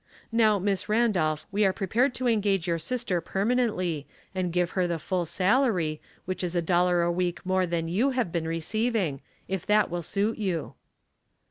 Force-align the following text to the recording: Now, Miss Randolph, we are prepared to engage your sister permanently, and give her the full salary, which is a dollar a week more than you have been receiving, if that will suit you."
Now, 0.31 0.57
Miss 0.57 0.89
Randolph, 0.89 1.45
we 1.51 1.63
are 1.63 1.71
prepared 1.71 2.15
to 2.15 2.27
engage 2.27 2.65
your 2.65 2.79
sister 2.79 3.21
permanently, 3.21 4.07
and 4.33 4.51
give 4.51 4.71
her 4.71 4.87
the 4.87 4.97
full 4.97 5.27
salary, 5.27 6.01
which 6.25 6.43
is 6.43 6.55
a 6.55 6.59
dollar 6.63 7.03
a 7.03 7.11
week 7.11 7.45
more 7.45 7.67
than 7.67 7.87
you 7.87 8.09
have 8.09 8.31
been 8.31 8.47
receiving, 8.47 9.21
if 9.47 9.63
that 9.67 9.91
will 9.91 10.01
suit 10.01 10.39
you." 10.39 10.73